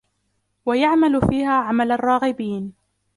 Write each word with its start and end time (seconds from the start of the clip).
وَيَعْمَلُ 0.65 1.21
فِيهَا 1.21 1.53
عَمَلَ 1.53 1.91
الرَّاغِبِينَ 1.91 2.73